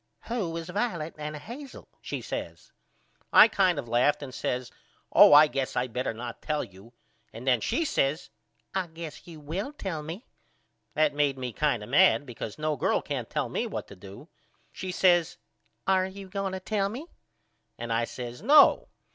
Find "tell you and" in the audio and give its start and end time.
6.41-7.45